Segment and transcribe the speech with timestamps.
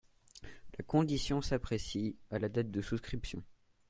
[0.79, 3.43] La condition s’apprécie à la date de la souscription.